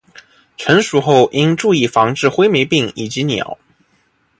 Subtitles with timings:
[0.57, 3.59] 成熟后应注意防治灰霉病以及鸟。